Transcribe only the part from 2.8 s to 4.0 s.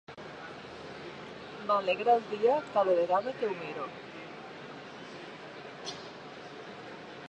vegada que ho miro.